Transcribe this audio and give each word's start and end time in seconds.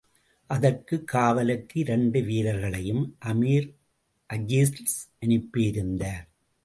அதற்குக் 0.47 1.07
காவலுக்கு 1.07 1.79
இரண்டு 1.79 2.21
வீரர்களையும் 2.23 3.17
அமீர் 3.25 3.75
அஜீஸ் 4.33 4.73
அனுப்பியிருந்தார். 5.25 6.27